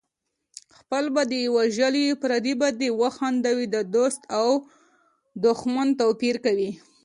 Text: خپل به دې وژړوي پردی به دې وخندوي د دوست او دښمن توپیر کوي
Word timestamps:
خپل 0.77 1.03
به 1.15 1.23
دې 1.31 1.43
وژړوي 1.55 2.05
پردی 2.21 2.53
به 2.59 2.67
دې 2.79 2.89
وخندوي 3.01 3.67
د 3.75 3.77
دوست 3.95 4.21
او 4.39 4.49
دښمن 5.45 5.87
توپیر 6.01 6.35
کوي 6.45 6.71